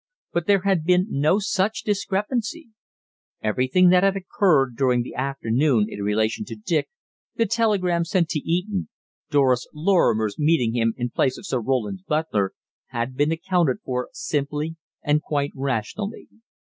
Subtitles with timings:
[0.33, 2.69] But there had been no such discrepancy.
[3.43, 6.89] Everything that had occurred during the afternoon in relation to Dick,
[7.35, 8.89] the telegram sent to Eton,
[9.29, 12.53] Doris Lorrimer's meeting him in place of Sir Roland's butler,
[12.87, 16.27] had been accounted for simply and quite rationally.